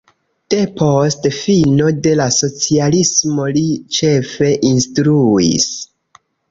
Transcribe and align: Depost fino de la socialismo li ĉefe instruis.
Depost 0.53 1.27
fino 1.41 1.91
de 2.07 2.15
la 2.21 2.27
socialismo 2.39 3.47
li 3.59 3.65
ĉefe 3.99 4.53
instruis. 4.75 5.75